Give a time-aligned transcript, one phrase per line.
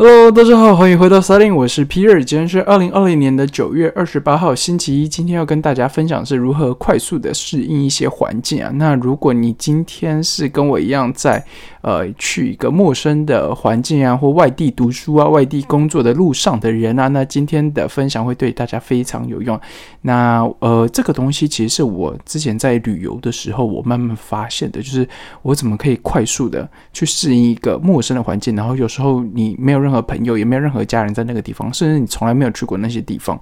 [0.00, 2.22] Hello，大家好，欢迎回到 s a l i n 我是 Peter，。
[2.22, 5.08] 今天是二零二零年的九月二十八号，星期一。
[5.08, 8.70] 今天要跟大家分享是如何快速的适应一些环境啊。
[8.74, 11.44] 那如果你今天是跟我一样在
[11.88, 19.58] 呃去一个陌生的环境啊，或外地读书啊、外地工作的路上的人啊，那今天的分享会对大家非常有用。
[20.02, 25.08] 那呃，这个东西其实是我之前在旅游的时候，我慢慢发现的，就是
[25.40, 33.40] 我怎么可以快速的去适应一个陌生的环境，然后有时候你没有任何朋友，也没有任何家人在那个地方，甚至你从来没有去过那些地方，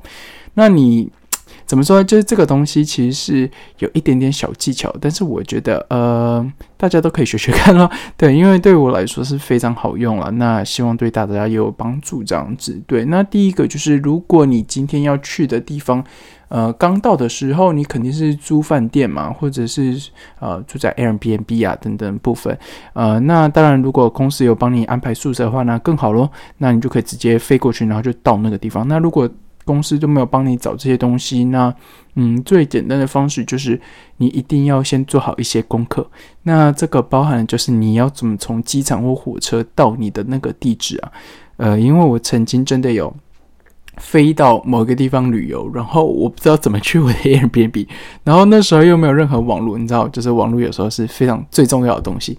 [0.55, 1.11] 那你
[1.67, 2.03] 怎么说？
[2.05, 7.91] 就是这个东西其实是有一点点小技巧，但是我觉得呃，大家都可以学学看咯。
[8.17, 10.31] 对，因为对我来说是非常好用了。
[10.31, 12.81] 那希望对大家也有帮助这样子。
[12.87, 16.05] 对，那第一个就是，如果你今天要去的地方，
[16.49, 20.01] 呃，刚到的时候，你肯定是租饭店嘛，或者是
[20.39, 22.57] 呃住在 Airbnb 啊等等部分。
[22.93, 26.31] 呃，那当然，如果公司有帮你安排宿舍的话，那更好咯。
[26.59, 28.87] 那你就可以直接飞过去，然后就到那个地方。
[28.87, 29.29] 那如果
[29.67, 31.75] 公司都没有帮你找这些东西，那
[32.15, 33.79] 嗯，最简单的方式就是
[34.17, 36.09] 你一定要先做好一些功课。
[36.45, 41.13] 那这个包含就是你要怎么从机场或火车到你的那个地址啊？
[41.59, 43.15] 呃，因为我曾经真的有。
[43.99, 47.89] 飞到某个地方旅游，然后我不知道怎么去我的 Airbnb，
[48.25, 52.37] 然后那时候又没有任何网络，你知道，就是网络有时候是非常最重要的东西。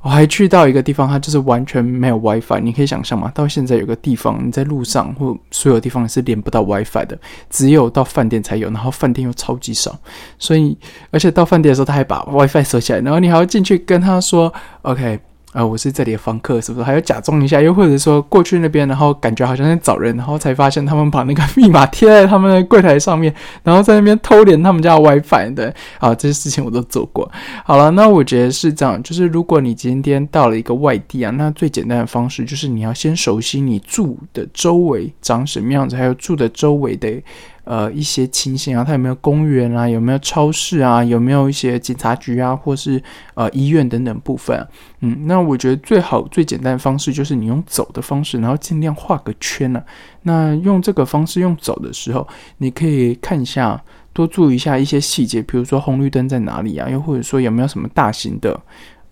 [0.00, 3.30] 我还去到一个地方，它就是完全没有 WiFi，你可以想象吗？
[3.34, 7.18] 到现在有个地方，你在路上或所有地方是连不到 WiFi 的，
[7.50, 9.98] 只有到饭店才有，然后饭店又超级少，
[10.38, 10.78] 所以
[11.10, 15.20] 而且到饭店的时候他还把 WiFi 收起来，然后你还要进去跟他说 OK。
[15.52, 16.84] 啊，我是这里的房客，是不是？
[16.84, 25.74] 还要假装一下，又或者说过去那边，然后感觉好像在找人，然后才发现他们把那个密码贴在他们的柜台上面，然后在那边偷连他们家 的 WiFi 对。
[26.00, 27.30] 啊，这些事情我都做过。
[27.64, 37.22] 好了，那我觉得是这样，就是如果你今天到了一个外地啊，那最简单的方式就是你要先熟悉你住的周围长什么样子，还有住的周围的。
[37.68, 39.86] 呃，一些情形啊，它有没有公园啊？
[39.86, 41.04] 有没有超市啊？
[41.04, 43.02] 有没有一些警察局啊，或是
[43.34, 44.66] 呃医院等等部分？
[45.00, 49.82] 嗯，那我觉得最好最简单的方式就是你用走的方式，然后尽量画个圈呢。
[50.22, 52.26] 那用这个方式用走的时候，
[52.56, 53.78] 你可以看一下，
[54.14, 56.88] 多注意一下一些细节，比如说红绿灯在哪里啊？
[56.88, 58.58] 又或者说有没有什么大型的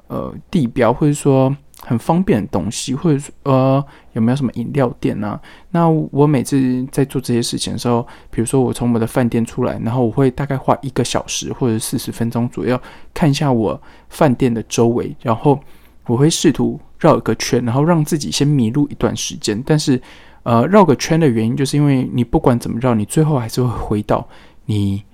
[0.07, 1.55] 呃地标，或者说。
[1.89, 3.83] 很方便的东西，或者呃
[4.15, 5.41] 有没有什么饮料店呢？
[5.71, 12.77] 那我每次在做这些事情的时候，比如说我从我的饭店出来，然后我会大概花一个小时或者四十分钟左右
[13.15, 15.61] 看一下我饭店的周围，然后
[16.07, 19.63] 我会试图绕一个圈，然后让自己先迷路一段时间。
[19.65, 20.03] 但是
[20.43, 24.29] 呃绕个圈的原因，就是因为你不管怎么绕，你最后还是会回到
[24.65, 25.05] 你。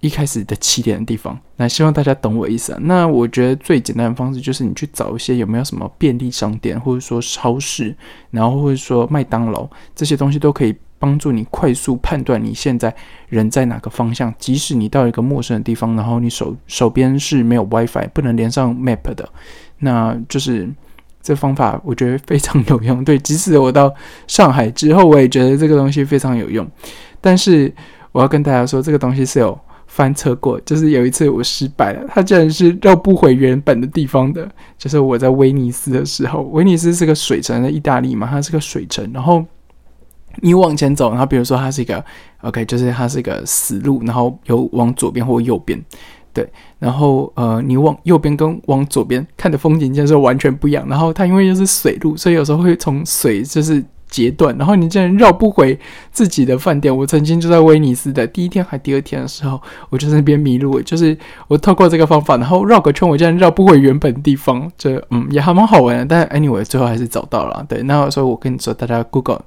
[0.00, 2.78] 一开始的起点的地方，那希望大家懂我意思啊。
[2.82, 7.92] 那我觉得最简单的方式就是你去找一些有没有什么便利商店，或者说超市，
[8.30, 12.94] 然后或者说麦当劳这些东西都可以帮助你快速判断你现在
[13.28, 14.32] 人在哪个方向。
[14.38, 19.28] 即使你到一个陌生的地方，然后你手手边是没有 WiFi，不能连上 Map 的，
[19.78, 20.68] 那就是
[21.20, 23.02] 这方法我觉得非常有用。
[23.02, 23.92] 对，即使我到
[24.28, 26.64] 上海之后，我也觉得这个东西非常有用。
[27.20, 27.74] 但是
[28.12, 29.58] 我要跟大家说，这个东西是有。
[29.98, 34.48] 翻车过，就是有一次我失败了，它竟然是绕不回原本的地方的。
[34.78, 39.10] 就是我在威尼斯的时候，威尼斯是个水城，在意大利嘛，它是个水城。
[39.12, 39.44] 然后
[40.36, 42.04] 你往前走，然后比如说它是一个
[42.42, 45.76] OK，就是它是一个死路，然后有往左边或右边，
[46.32, 46.48] 对。
[46.78, 50.86] 然后呃，你往右边跟往左边看的风景就是完全不一样。
[50.88, 53.84] 然后它因为又是水路，所以有时候会从水就是。
[54.08, 55.78] 截断，然后你竟然绕不回
[56.10, 56.94] 自己的饭店。
[56.96, 59.60] 我曾经就在威尼斯的第一天还第二天的时候，
[59.90, 60.80] 我就在那边迷路。
[60.82, 64.70] 就是我透过这个方法，然后绕个圈，我竟然绕不回原本地方。
[64.76, 67.64] 就嗯也还蛮好玩的，但 anyway 最后还是找到了。
[67.68, 69.42] 对，那所以我跟你说，大家 Google。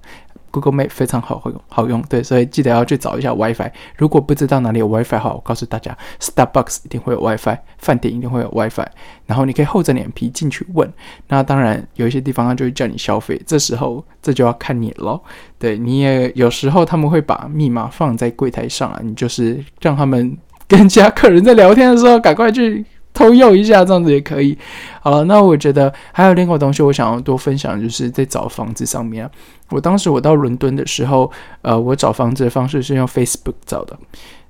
[0.52, 3.72] Google Map 非常好用好用，对，所以记得要去找一下 WiFi。
[3.98, 8.86] 如果不知道哪里有 WiFi 好，我告诉大家，Starbucks 一定会有 WiFi，饭店一定会有 WiFi。
[9.26, 10.92] 然后你可以厚着脸皮进去问。
[11.30, 15.20] 那当然有一些地方他就会叫你消费，这时候这就要看你了。
[15.58, 20.38] 对，你也有时候他们会把密码放在柜台上啊，你就是让他们
[20.68, 22.86] 跟其他客人在聊天的时候赶快去。
[23.14, 24.58] 偷用一下，这样子也可以。
[25.02, 29.30] 好了，那我觉得还有另外东西，我想要多分享，就是在找房子上面。
[29.70, 31.32] 我当时我到伦敦的时候，
[31.62, 33.98] 呃，我找房子的方式是用 Facebook 找的。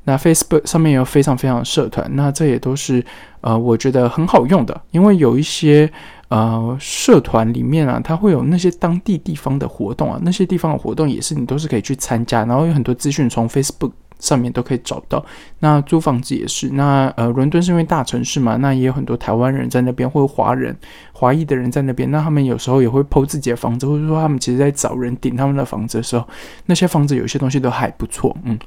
[0.03, 3.03] 那 Facebook 上面有非常非常的社团，那这也都是
[3.41, 5.87] 呃，我觉得很好用的，因为有一些
[6.29, 13.91] 呃社团里面啊，它会有那些当地地方的活动啊，那些地方的活动也是你都是可以去参加，然后有很多资讯从 Facebook。
[14.21, 15.23] 上面都可以找到。
[15.59, 20.73] 那租房子也是，那呃，伦敦是因为大城市嘛，那也有很多台湾人在那边，或者华人、
[21.11, 22.09] 华裔的人在那边。
[22.09, 26.25] 那他们有时候也会剖自己的房子，或者说他们其实在找人顶他们的房子的时候，
[26.67, 28.33] 那些房子有些东西都还不错。
[28.45, 28.57] 嗯，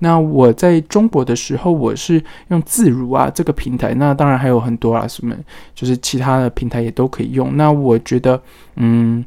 [0.00, 5.34] 那我在中国的时候，我是用自如啊这个平台，那当然还有很多啊，什么
[5.74, 7.56] 就是其他的平台也都可以用。
[7.56, 8.42] 那我觉得，
[8.76, 9.24] 嗯。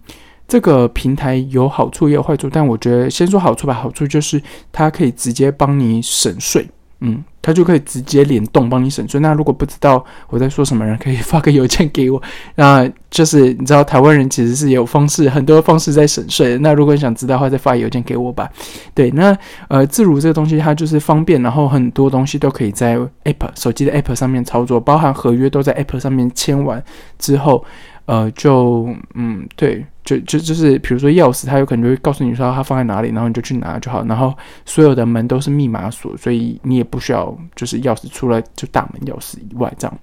[0.48, 3.74] 这个平台有好处也有坏处，但我觉得先说好处吧。
[3.74, 6.70] 好处就是它可以直接帮你省税，
[7.02, 9.20] 嗯，它就可以直接联动帮你省税。
[9.20, 12.22] 那如果不知道我在说什么，人可以发个邮件给我。
[12.56, 16.58] 那就是你知道台湾人其实是有方式，很多方式在省税。
[16.60, 18.48] 那如果你想知道的话，再发邮件给我吧。
[18.94, 19.36] 对，那
[19.68, 26.84] 呃，自如这个东西它就是方便，然后很多东西都可以在 App 手机的 App 上面操作，包含合约都在 App 上面签完
[27.18, 27.66] 之后。
[28.08, 34.06] 呃，就嗯，对，就就就是，比如说钥匙，他有可能就会告诉你说他放在哪里，然后你就去拿就好。
[34.06, 40.00] 然后所有的门都是密码锁，所以你也不需要就是钥匙，除了就大门钥匙以外这样。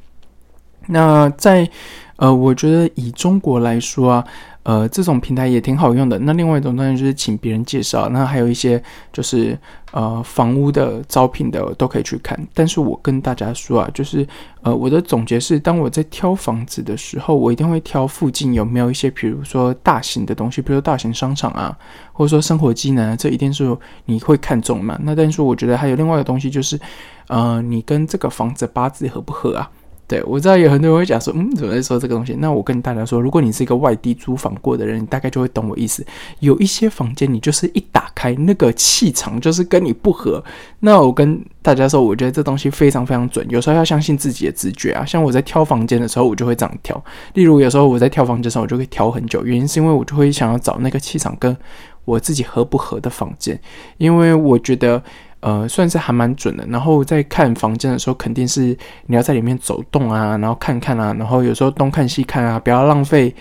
[0.88, 1.69] 那在
[2.17, 4.25] 呃，我觉得以中国来说啊。
[4.64, 6.17] 呃，这种平台也挺好用的。
[6.20, 8.81] 那另外一种当然就是请别人介绍，那还有一些
[9.12, 9.58] 就是
[9.90, 12.38] 呃房屋的招聘的都可以去看。
[12.55, 14.25] 但是我跟大家说啊，就是
[14.61, 21.76] 呃我的总结是，当我在挑房子的时候，我一定会挑附近有没有一些，比如说大型的东西，比如说大型商场啊，
[22.12, 24.96] 或者说生活机能，这一定是你会看中嘛。
[25.02, 26.79] 那但是我觉得还有另外一个东西就是，
[27.26, 29.69] 呃，你跟这个房子八字合不合啊？
[30.12, 32.35] 对，我知道有很多人会讲说，嗯，怎么在说这个东西？
[32.38, 36.05] 那我跟大家说，如果你是一个外地租房过的人，你大概就会懂我意思。
[36.41, 40.44] 有一些房间，你就是一打开，那个气场就是跟你不合。
[40.81, 45.03] 那我跟大家说，我觉得这东西非常非常准，有时候要相信自己的直觉啊。
[45.03, 47.03] 像我在挑房间的时候，我就会这样挑。
[47.32, 51.56] 例如，有时候我在挑房间的时候，我就会挑很久，原因是因为我就会想要找那个气场跟
[52.05, 53.58] 我自己合不合的房间，
[53.97, 55.03] 因为我觉得。
[55.43, 56.65] 呃，算是还蛮准的。
[56.69, 63.35] 然后在看房间的时候，肯定是你要在里面走动啊，然后看看啊，然后有时候东看西看啊，不要浪费，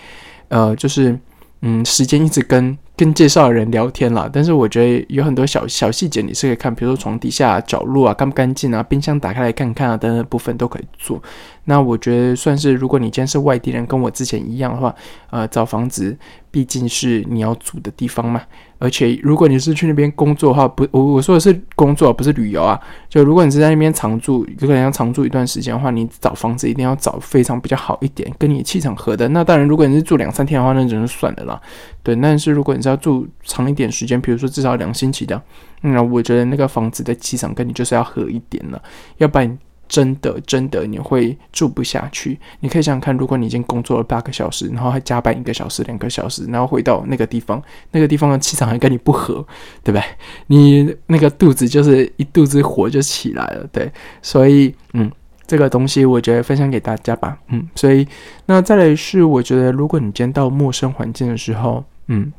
[0.48, 1.18] 呃，就是
[1.60, 4.28] 嗯，时间一直跟跟介绍的人聊天啦。
[4.32, 11.22] 但是我觉得有很多小小细节你是可以看，比如说床底下角落啊，干不干净啊，冰箱打开来看看啊，等等部分都可以做。
[11.64, 14.92] 那我觉得算是，如果你今天是外地人，跟我之前一样的话，
[15.30, 16.16] 呃，找房子
[16.52, 18.40] 毕竟是你要住的地方嘛。
[18.78, 22.80] 而且如果你是去那边工作的话，不，我我说的是工作，不是旅游啊。
[23.08, 29.28] 就如果你是在那边常住，有可能要常住一段时间的话，你找房子一定要找非常比较好一点，跟你气场合的。
[29.28, 31.60] 那当然，如果你是住两三天的话，那只能算了啦。
[32.02, 35.40] 对，但是如果你是要住长一点时间，比如说至少两星期的，
[35.80, 38.82] 那我觉得那个房子的气场跟你就是要合一点了，
[39.18, 39.58] 要不然。
[39.92, 42.38] 真的，真的你会住不下去。
[42.60, 49.46] 你可以想想看，如果你已经工作了八个小时，然后还加班一个小时、两个小时，然后回到那个地方，那个地方的气场还跟你不合，
[49.84, 50.02] 对不对？
[50.46, 53.92] 你那个肚子就是一肚子火就起来了，对。
[54.22, 55.12] 所以，嗯，
[55.46, 57.68] 这个东西我觉得分享给大家吧，嗯。
[57.74, 58.08] 所以，
[58.46, 62.32] 那再来是，我觉得如果你今天到陌生环境的时候，嗯。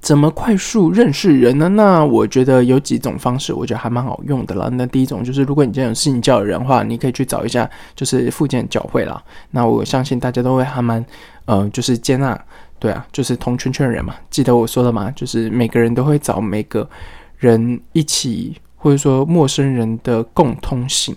[0.00, 1.68] 怎么快速认识人呢？
[1.68, 4.70] 那我觉得有几种方式，我觉得还蛮好用的了。
[4.70, 9.22] 那第一种就是，如果你今天有信教的人的话，你可以去找一下，就是附近教会啦。
[9.50, 11.04] 那我相信大家都会还蛮，
[11.44, 12.40] 呃，就是接纳，
[12.78, 14.14] 对啊，就是同圈圈人嘛。
[14.30, 16.88] 记得我说的嘛，就是每个人都会找每个
[17.36, 21.14] 人一起，或者说陌生人的共通性，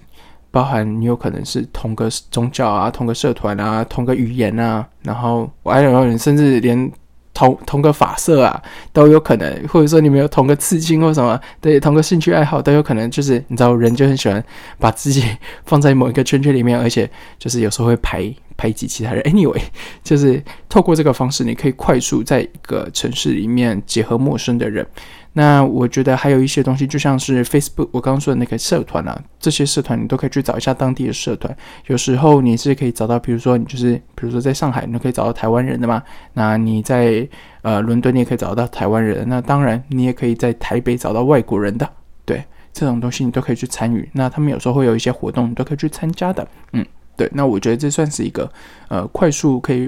[0.51, 6.91] 包含你有可能是同个宗教啊、同个社团啊、同个语言啊，然后我还有人甚至连。
[7.33, 13.09] 同同个发色啊，都有可能，或者说你们有同个刺青或什么，对，同个兴趣爱好都有可能。
[13.09, 14.43] 就是你知道，人就很喜欢
[14.79, 15.23] 把自己
[15.65, 19.23] 放在某一个圈圈里面，而且就是有时候会排 排挤其他人。
[19.23, 19.61] Anyway，
[20.03, 24.85] 就是透过这个方式，你可以快速在一个城市里面结合陌生的人。
[25.33, 31.55] 那我觉得还有一些东西，就像是 Facebook，我刚刚说的那个社团啊，这些社团你都可以去找一下当地的社团。
[31.87, 36.01] 有时候你是可以找到，比如说你就是，比如说在上海，你可以找到台湾人的嘛。
[36.33, 37.27] 那你在
[37.63, 39.27] 呃伦敦，你也可以找到台湾人。
[39.27, 41.89] 那当然，你也可以在台北找到外国人的。
[42.25, 44.07] 对，这种东西你都可以去参与。
[44.13, 46.47] 那他们有时候会有一些活动，你都可以去参加的。
[46.73, 46.85] 嗯。
[47.15, 48.51] 对，那我觉得这算是一个
[48.87, 49.87] 呃快速可以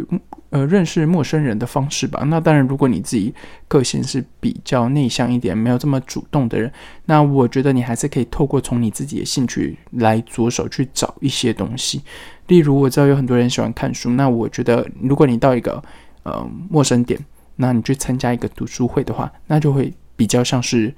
[0.55, 2.23] 呃认识陌生人的方式吧。
[2.27, 3.33] 那当然，如果你自己
[3.67, 6.71] 个性是比较内向一点，没有这么主动的人，
[7.03, 12.01] 那我觉得你还是可以透过从你自己的兴趣来着手去找一些东西。
[12.47, 15.83] 例如，我知道有很多人喜欢看书，那我觉得如果你到一个
[16.23, 17.19] 呃陌生点，
[17.57, 20.93] 那你去参加一个读书会的话，那就会比较像是。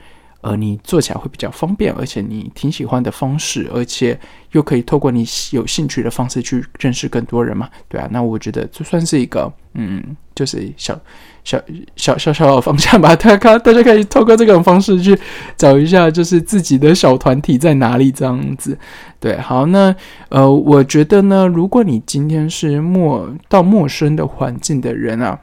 [0.48, 4.18] 呃，你做起来会比较方便，而且你挺喜欢的方式，而且
[4.54, 7.70] 又可以透过你有兴趣的方式去认识更多人嘛？
[7.90, 10.02] 对啊，那我觉得这算是一个嗯
[10.34, 10.98] 就是小
[11.44, 11.62] 小
[11.98, 13.14] 小小小的方向吧。
[13.14, 15.20] 大家大家可以透过这种方式去
[15.58, 18.78] 找一下，就是自己的小团体在哪里这样子。
[19.20, 19.94] 对，好，那
[20.30, 25.38] 呃，我觉得呢，如果你今天是陌到陌生的环境的人啊，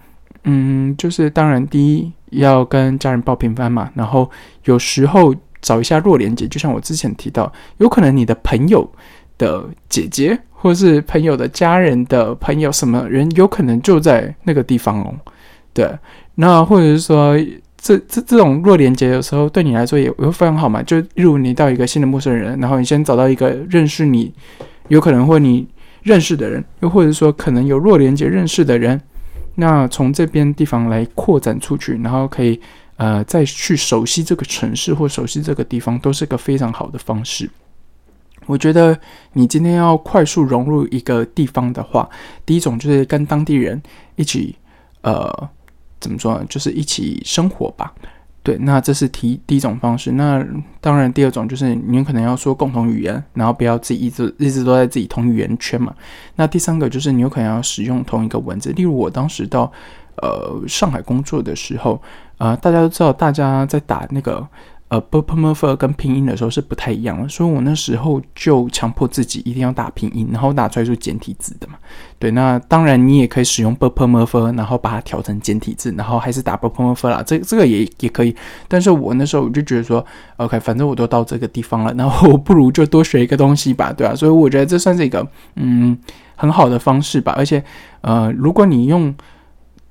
[0.45, 4.31] 嗯，就是当然第一要跟家人报平安嘛，然后
[4.65, 8.91] 有时候找一下弱连接，就像我之前提到，有可能你的朋友
[9.37, 10.39] 的姐姐。
[10.65, 15.15] 或是朋友的家人的朋友，什么人有可能就在那个地方哦？
[15.75, 15.87] 对，
[16.37, 17.37] 那或者是说，
[17.77, 20.83] 这这这种弱连接，有时候对你来说也会非常好嘛。
[20.83, 24.33] 就例如你到一个新的陌生人，然后你先找到一个认识你，
[24.89, 25.69] 有可能或你
[26.03, 28.99] 认识的人，又或者说可能有弱连接认识的人，
[29.57, 32.61] 那从这边地方来扩展出去，然后可以
[32.97, 37.49] 呃再去熟悉这个城市或熟悉这个地方，都是个非常好的方式。
[38.47, 38.99] 我觉得
[39.33, 42.09] 你今天要快速融入一个地方的话，
[42.45, 43.83] 第一种就是跟当地人
[44.17, 44.55] 一起，
[45.01, 45.49] 呃，
[45.99, 46.45] 怎么说呢？
[46.49, 47.95] 就是一起生活吧。
[48.45, 50.13] 对，那这是提第一种方式。
[50.13, 50.47] 那
[50.81, 55.93] 当然，第二种就是你可能要说共同语言，然后不要自己一直一直都在自己同语言圈嘛。
[56.37, 58.71] 那第三个就是你有可能要使用同一个文字。
[58.75, 59.73] 例如我当时到
[60.23, 62.01] 呃上海工作的时候，
[62.39, 64.47] 呃，大家都知道，大家在打那个。
[64.88, 71.75] 呃 b p m f 跟拼音的时候是不太一样的，所以我那时候就强迫自己一定要打拼音，然后打出来是简体字的嘛。
[72.19, 78.35] 对，那当然你也可以使用 b p m f 然后把它调成简体字，然后还是打 b p m f 啦，这这个也也可以。
[78.69, 80.05] 但是我那时候我就觉得说
[80.37, 85.26] ，OK，反正我都到这个地方了，然后我不如就多学一个东西吧，对啊，所以我觉得这算是一个
[85.57, 85.99] 嗯
[86.37, 87.35] 很好的方式吧。
[87.37, 87.62] 而且
[88.03, 89.14] 呃，如果你用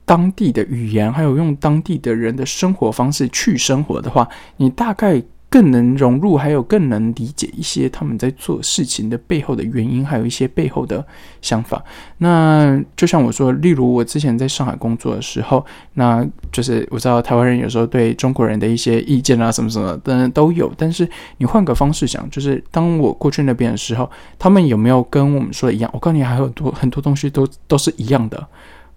[0.06, 11.06] 当地的语言，还有用当地的人的生活方式去生活的话，你大概更能融入，还有更能理解一些他们在做事情的背后的原因，还有一些背后的
[11.44, 11.80] 想法。
[12.18, 20.74] 那就像我说，例如我之前在上海工作的时候，那就是我知道台湾人有时候对中国人的一些意见啊，什么什么的都有。
[20.76, 21.08] 但是
[21.38, 25.90] 你换个方式想，就是当我过去那边的时候，他们有没有跟我们说的一样？
[25.94, 28.48] 我告诉你，还有很多很多东西都都是一样的。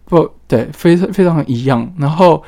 [0.07, 1.93] 不对，非常非常一样。
[1.99, 2.43] 然后，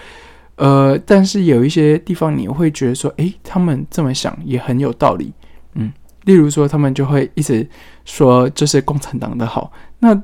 [0.57, 5.33] 呃，但是有一些地方你会觉得说，诶，他们这么想也很有道理。
[5.75, 5.93] 嗯，
[6.25, 7.69] 例如说，他们就会一直
[8.05, 9.71] 说这是共产党的好。
[9.99, 10.15] 那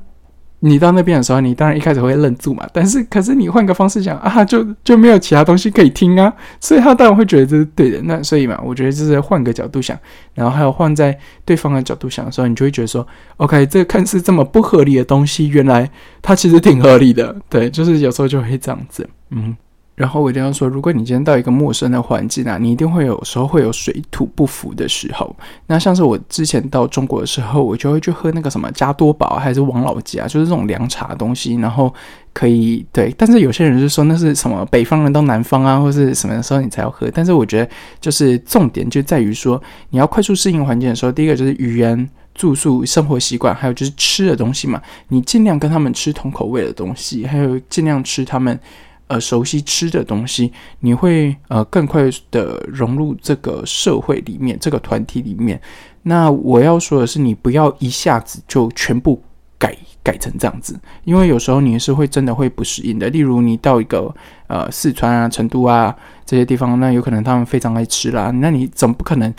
[0.67, 2.67] 你到那边的时候，你当然一开始会愣住嘛。
[2.73, 6.33] 但是，可是你换个方式讲啊，就就没有其他东西可以听啊。
[6.59, 8.01] 所以他当然会觉得这是对的。
[8.01, 9.95] 那所以嘛，我觉得就是换个角度想，
[10.33, 13.07] 然后还有换在对方的角度想的时候，你就会觉得说
[13.37, 15.87] ，OK，这个看似这么不合理的东西，原来
[16.21, 17.35] 它其实挺合理的。
[17.47, 19.55] 对，就是有时候就会这样子，嗯。
[19.95, 25.33] 然后我一定要说，如果你今天到一个陌生的环境啊，你一定会有时候会有水土不服的时候。
[25.67, 31.55] 那像是我之前到中国的时候，我就会去喝那个什么加多宝还是王老吉啊，就是这种凉茶的东西。
[31.55, 31.93] 然后
[32.33, 37.09] 可以对，但是有些人就说那是什么北方人到南方啊，或是什么的时候你才要喝。
[37.13, 37.71] 但是我觉得
[38.01, 39.61] 就是重点就在于说，
[39.91, 48.59] 你要快速适应环境的时候，第一个就是语言、住宿、生活习惯，还有就是吃的东西嘛，你尽量跟他们吃同口味的东西，还有尽量吃他们。
[49.07, 55.61] 呃，熟悉吃的东西，你会呃更快的融入这个社会里面，这个团体里面。
[56.03, 59.21] 那我要说的是，你不要一下子就全部
[59.59, 63.07] 改改成这样子，因为有时候你是会真的会不适应的。
[63.09, 64.13] 例如，你到一个
[64.47, 65.95] 呃四川啊、成都啊
[66.25, 69.33] 这些地方，那有可能他们非常爱吃啦，那你总不可能。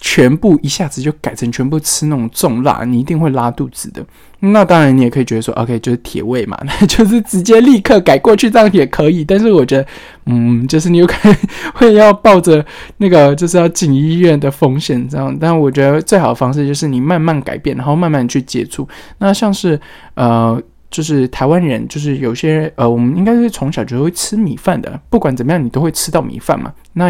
[0.00, 4.04] 全部一下子就改成全部吃那种重辣，你一定会拉肚子的。
[4.40, 9.24] 那当然，你也可以觉得说，OK，就是铁胃嘛， 那就是直接立刻改过去，这样也可以。
[9.24, 9.86] 但是我觉得，
[10.26, 11.36] 嗯，就是你有可能
[11.74, 12.64] 会要抱着
[12.98, 15.36] 那个就是要进医院的风险这样。
[15.40, 18.88] 但我觉得最好的方式就是你慢慢改变，然后慢慢去接触。
[19.18, 19.80] 那像是
[20.14, 20.62] 呃。
[20.90, 26.72] 就是台湾人，就是有些呃，我们应该是从小就会吃米饭的，不管怎么样，你都会吃到米饭嘛。
[26.94, 27.08] 那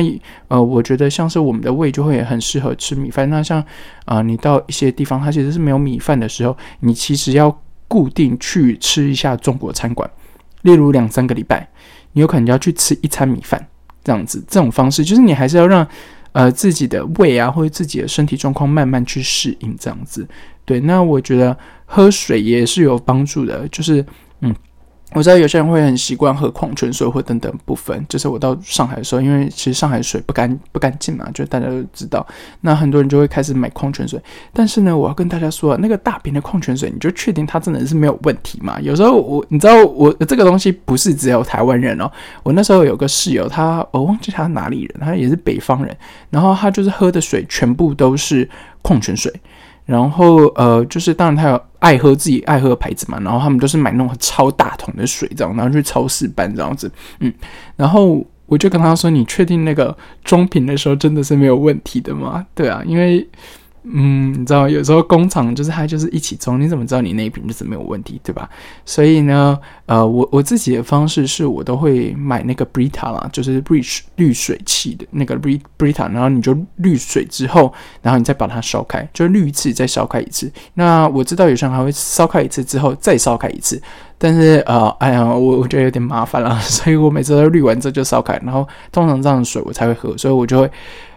[0.48, 3.30] 呃，我觉得像是我们的胃就会很适合吃米饭。
[3.30, 3.64] 那像
[4.04, 7.56] 啊，你到一些地方，它其实是没有米饭的时候，你其实要
[7.86, 10.10] 固定去吃一下中国餐馆，
[10.62, 11.68] 例如两三个礼拜，
[12.12, 13.64] 你有可能要去吃一餐米饭
[14.02, 14.42] 这样子。
[14.48, 15.86] 这种方式就是你还是要让
[16.32, 20.26] 呃自己的胃啊或者自己的身体状况慢慢去适应这样子。
[20.64, 21.56] 对，那我觉得
[21.88, 24.04] 喝水也是有帮助的，就是，
[24.42, 24.54] 嗯。
[25.14, 32.24] 我知道有些人会很习惯喝矿泉水或等等部分，就是我到上海的时候，因为其实上海水不干不干净嘛，就大家都知道，
[32.60, 34.20] 那很多人就会开始买矿泉水。
[34.52, 38.78] 但是呢，我要跟大家说，那个大瓶的矿泉水，你就确定它真的是没有问题吗？
[38.82, 45.96] 有时候我你知道我这个东西不是只有台湾人哦，我那时候有个室友，他我忘记他哪里人，他也是北方人，
[46.28, 48.46] 然后他就是喝的水全部都是
[48.82, 49.32] 矿泉水。
[49.88, 57.32] 然后呃，就是当然他有爱喝自己爱喝的牌子嘛，然后他们都是买那种超大桶的水这样，然后去超市搬这样子，嗯，
[57.74, 63.26] 然后我就跟他说：“你确定那个装瓶的时候真的是没有问题的吗？”对啊，因为。
[63.90, 68.48] 嗯，你知道有时候工厂就是它就是一起装，你怎么知道你那一瓶就是没有问题，对吧？
[68.84, 73.82] 所以呢，呃，我我自己的方式是我都会买那个 Brita 啦，就是滤
[74.16, 75.38] 滤水器的那个
[75.78, 80.52] Brita，然后你就滤水之后，然后你再把它烧开，就滤一次再烧开一次。
[80.74, 83.80] 那我知道有些人还会烧开一次之后再烧开一次，
[84.18, 90.70] 但是呃，哎呀，我我觉得有点麻烦了， 所以我每次都滤完之后就烧开，然后通常这样的水我才会喝，所以我就会。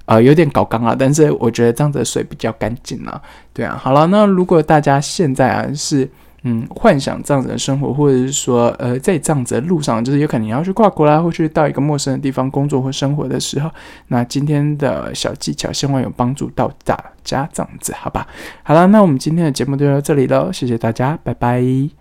[0.06, 3.22] 呃，有点搞刚啊，但是我觉得这样子的水比较干净啊。
[3.54, 6.10] 对啊，好了，那如果大家现在啊是
[6.44, 13.70] 嗯幻想这样子的生活，或者是说呃在这样子的路上，就是有可能你要去跨国啦，或去到一个陌生的地方工作或生活的时候，
[14.08, 18.28] 那今天的小技巧希望有帮助到大家，这样子好吧？
[18.64, 22.01] 好了，那我们今天的节目就到这里了，谢谢大家，拜拜。